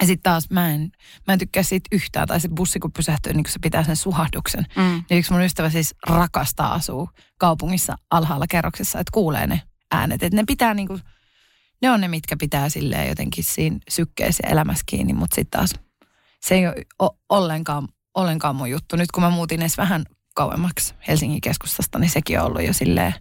[0.00, 0.90] Ja sitten taas mä en,
[1.26, 3.96] mä en tykkää siitä yhtään, tai se bussi kun pysähtyy, niin kun se pitää sen
[3.96, 4.66] suhahduksen.
[4.76, 5.04] Mm.
[5.10, 10.22] Niin yksi mun ystävä siis rakastaa asua kaupungissa alhaalla kerroksessa, että kuulee ne äänet.
[10.22, 10.98] Että ne pitää niinku,
[11.82, 15.74] ne on ne, mitkä pitää silleen jotenkin siinä sykkeessä elämässä kiinni, mutta sitten taas
[16.40, 16.62] se ei
[16.98, 18.96] ole ollenkaan, ollenkaan mun juttu.
[18.96, 23.14] Nyt kun mä muutin edes vähän kauemmaksi Helsingin keskustasta, niin sekin on ollut jo silleen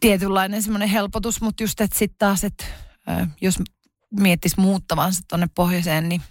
[0.00, 2.64] tietynlainen semmoinen helpotus, mutta just, että sitten taas, että
[3.40, 3.58] jos
[4.20, 6.22] miettisi muuttavansa tuonne pohjoiseen, niin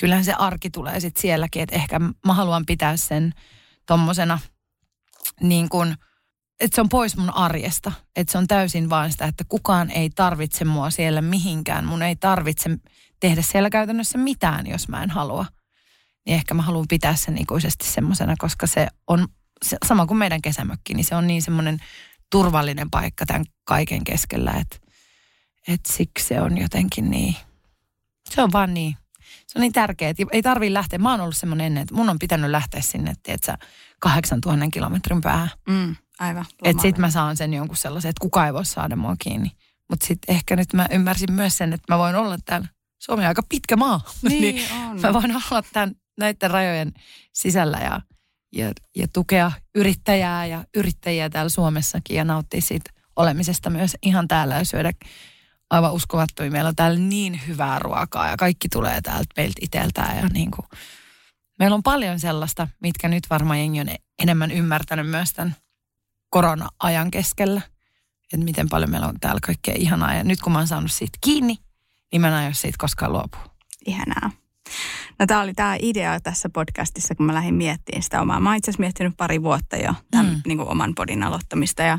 [0.00, 3.32] kyllähän se arki tulee sitten sielläkin, että ehkä mä haluan pitää sen
[3.86, 4.38] tommosena
[5.40, 5.94] niin kuin,
[6.60, 7.92] että se on pois mun arjesta.
[8.16, 11.84] Että se on täysin vain sitä, että kukaan ei tarvitse mua siellä mihinkään.
[11.84, 12.70] Mun ei tarvitse
[13.20, 15.46] tehdä siellä käytännössä mitään, jos mä en halua.
[16.26, 19.28] Niin ehkä mä haluan pitää sen ikuisesti semmoisena, koska se on
[19.64, 21.78] se, sama kuin meidän kesämökki, niin se on niin semmoinen
[22.30, 24.76] turvallinen paikka tämän kaiken keskellä, että,
[25.68, 27.36] että siksi se on jotenkin niin,
[28.30, 28.96] se on vaan niin,
[29.46, 30.98] se on niin tärkeää, että ei tarvii lähteä.
[30.98, 33.58] Mä oon ollut semmoinen ennen, että mun on pitänyt lähteä sinne, että
[33.98, 35.50] 8000 kilometrin päähän.
[35.68, 36.46] Mm, aivan.
[36.64, 39.50] Että sit mä saan sen jonkun sellaisen, että kukaan ei voi saada mua kiinni.
[39.90, 42.68] Mutta sitten ehkä nyt mä ymmärsin myös sen, että mä voin olla täällä.
[42.98, 44.00] Suomi on aika pitkä maa.
[44.22, 45.00] Niin, niin on.
[45.00, 46.92] Mä voin olla tämän, näiden rajojen
[47.32, 48.00] sisällä ja,
[48.52, 54.54] ja, ja tukea yrittäjää ja yrittäjiä täällä Suomessakin ja nauttia siitä olemisesta myös ihan täällä
[54.54, 54.92] ja syödä
[55.70, 56.50] aivan uskomattomia.
[56.50, 60.66] Meillä on täällä niin hyvää ruokaa ja kaikki tulee täältä meiltä itseltään ja niin kuin,
[61.58, 65.56] meillä on paljon sellaista, mitkä nyt varmaan jengi on enemmän ymmärtänyt myös tämän
[66.30, 67.60] korona-ajan keskellä.
[68.32, 70.14] Että miten paljon meillä on täällä kaikkea ihanaa.
[70.14, 71.56] Ja nyt kun mä oon saanut siitä kiinni,
[72.12, 73.54] niin mä en aio siitä koskaan luopua.
[73.86, 74.30] Ihanaa.
[75.18, 78.40] No tämä oli tämä idea tässä podcastissa, kun mä lähdin miettimään sitä omaa.
[78.40, 80.40] Mä oon itse asiassa miettinyt pari vuotta jo tämän mm.
[80.46, 81.98] niin kuin oman podin aloittamista ja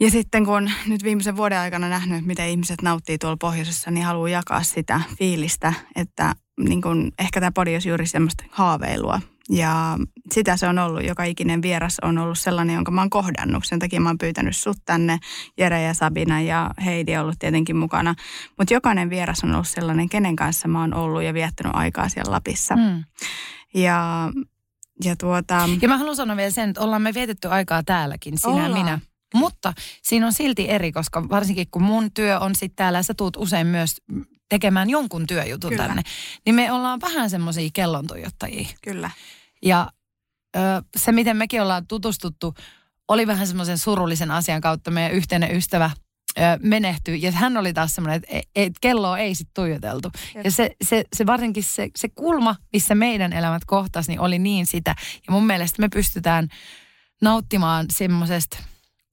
[0.00, 4.06] ja sitten kun nyt viimeisen vuoden aikana nähnyt, että miten ihmiset nauttii tuolla pohjoisessa, niin
[4.06, 9.20] haluan jakaa sitä fiilistä, että niin kun, ehkä tämä podi olisi juuri semmoista haaveilua.
[9.50, 9.98] Ja
[10.32, 11.06] sitä se on ollut.
[11.06, 13.64] Joka ikinen vieras on ollut sellainen, jonka mä oon kohdannut.
[13.64, 15.18] Sen takia mä oon pyytänyt sut tänne,
[15.58, 18.14] Jere ja Sabina ja Heidi on ollut tietenkin mukana.
[18.58, 22.32] Mutta jokainen vieras on ollut sellainen, kenen kanssa mä oon ollut ja viettänyt aikaa siellä
[22.32, 22.76] Lapissa.
[22.76, 23.04] Mm.
[23.74, 24.30] Ja,
[25.04, 25.68] ja, tuota...
[25.82, 28.72] ja mä haluan sanoa vielä sen, että ollaan me vietetty aikaa täälläkin, sinä ollaan.
[28.72, 28.98] minä.
[29.34, 33.14] Mutta siinä on silti eri, koska varsinkin kun mun työ on sitten täällä ja sä
[33.14, 33.96] tuut usein myös
[34.48, 35.86] tekemään jonkun työjutun Kyllä.
[35.86, 36.02] tänne,
[36.46, 38.68] niin me ollaan vähän semmoisia kellontuijottajia.
[38.82, 39.10] Kyllä.
[39.62, 39.90] Ja
[40.96, 42.54] se, miten mekin ollaan tutustuttu,
[43.08, 45.90] oli vähän semmoisen surullisen asian kautta meidän yhteinen ystävä
[46.62, 47.22] menehtyi.
[47.22, 50.10] Ja hän oli taas semmoinen, että et, kelloa ei sitten tuijoteltu.
[50.44, 54.66] Ja se, se, se varsinkin se, se kulma, missä meidän elämät kohtas, niin oli niin
[54.66, 54.94] sitä.
[55.26, 56.48] Ja mun mielestä me pystytään
[57.22, 58.58] nauttimaan semmoisesta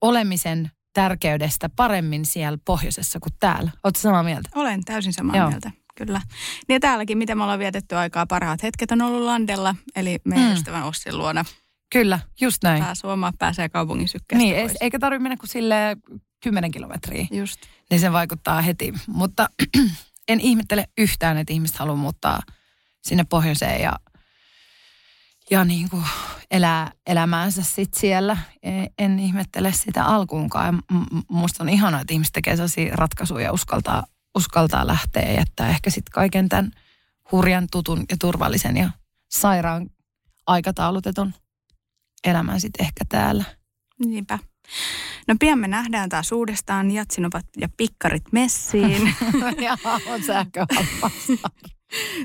[0.01, 3.71] olemisen tärkeydestä paremmin siellä pohjoisessa kuin täällä.
[3.83, 4.49] Oletko samaa mieltä?
[4.55, 5.49] Olen täysin samaa Joo.
[5.49, 5.71] mieltä,
[6.05, 6.21] kyllä.
[6.67, 10.47] Niin ja täälläkin, miten me ollaan vietetty aikaa, parhaat hetket on ollut Landella, eli meidän
[10.47, 10.53] mm.
[10.53, 11.45] ystävän Ossin luona.
[11.91, 12.83] Kyllä, just näin.
[12.83, 14.77] Pääsee Suoma pääsee kaupungin sykkeestä Niin, pois.
[14.81, 15.97] eikä tarvitse mennä kuin sille
[16.43, 17.27] 10 kilometriä.
[17.31, 17.59] Just.
[17.89, 18.93] Niin se vaikuttaa heti.
[19.07, 19.49] Mutta
[20.27, 22.41] en ihmettele yhtään, että ihmiset haluaa muuttaa
[23.01, 23.93] sinne pohjoiseen ja
[25.51, 26.03] ja niin kuin
[26.51, 28.37] elää elämäänsä sit siellä.
[28.63, 30.81] E, en ihmettele sitä alkuunkaan.
[31.29, 34.03] Musta on ihanaa, että ihmiset tekee sellaisia ratkaisuja ja uskaltaa,
[34.35, 36.71] uskaltaa lähteä ja jättää ehkä sitten kaiken tämän
[37.31, 38.89] hurjan, tutun ja turvallisen ja
[39.29, 39.89] sairaan
[40.47, 41.33] aikataulutetun
[42.23, 43.43] elämän sitten ehkä täällä.
[44.05, 44.39] Niinpä.
[45.27, 49.13] No pian me nähdään taas uudestaan jatsinopat ja pikkarit messiin.
[49.65, 50.67] ja on.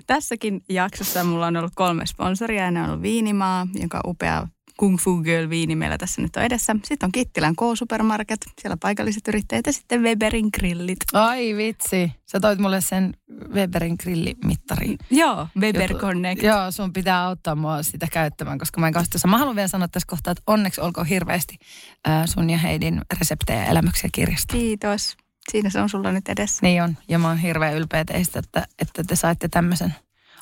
[0.06, 4.98] Tässäkin jaksossa mulla on ollut kolme sponsoria ja ne on ollut Viinimaa, jonka upea Kung
[4.98, 6.76] Fu Girl viini meillä tässä nyt on edessä.
[6.84, 10.98] Sitten on Kittilän K-Supermarket, siellä paikalliset yrittäjät ja sitten Weberin grillit.
[11.12, 13.14] Ai vitsi, sä toit mulle sen
[13.52, 14.96] Weberin grillimittari.
[15.10, 16.06] Joo, Weber Jutu.
[16.06, 16.42] Connect.
[16.42, 19.88] Joo, sun pitää auttaa mua sitä käyttämään, koska mä en kanssa Mä haluan vielä sanoa
[19.88, 21.56] tässä kohtaa, että onneksi olkoon hirveästi
[22.08, 24.52] äh, sun ja Heidin reseptejä ja elämyksiä kirjasta.
[24.52, 25.16] Kiitos.
[25.50, 26.58] Siinä se on sulla nyt edessä.
[26.62, 29.94] Niin on, ja mä oon hirveän ylpeä teistä, että, että te saitte tämmöisen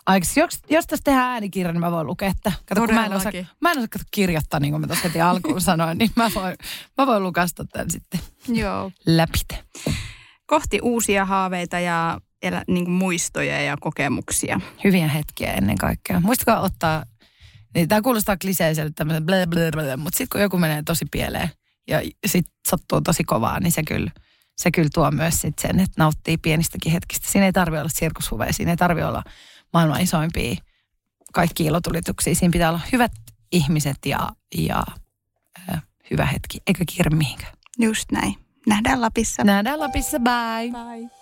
[0.07, 0.41] aikaisesti.
[0.41, 3.33] Jos, jos tässä tehdään äänikirja, niin mä voin lukea, että kato, kun mä en osaa,
[3.61, 6.57] mä en osaa kato, kirjoittaa, niin kuin mä tuossa heti alkuun sanoin, niin mä voin,
[6.99, 8.91] mä voin lukasta tämän sitten Joo.
[9.07, 9.65] läpite.
[10.47, 14.61] Kohti uusia haaveita ja elä, niin kuin muistoja ja kokemuksia.
[14.85, 16.21] Hyviä hetkiä ennen kaikkea.
[16.21, 17.05] Muistakaa ottaa,
[17.75, 21.51] niin tämä kuulostaa kliseiselle tämmöisen blä, blä, blä, mutta sitten kun joku menee tosi pieleen
[21.89, 24.11] ja sitten sattuu tosi kovaa, niin se kyllä–
[24.57, 27.29] se kyllä tuo myös sit sen, että nauttii pienistäkin hetkistä.
[27.31, 29.23] Siinä ei tarvitse olla sirkushuveja, siinä ei tarvitse olla
[29.73, 30.57] maailman isoimpia
[31.33, 32.35] kaikki ilotulituksia.
[32.35, 33.13] Siinä pitää olla hyvät
[33.53, 34.85] ihmiset ja, ja
[35.71, 37.53] äh, hyvä hetki, eikä kiire mihinkään.
[37.79, 38.35] Just näin.
[38.67, 39.45] Nähdään Lapissa.
[39.45, 40.71] Nähdään Lapissa, bye.
[40.71, 41.22] Bye.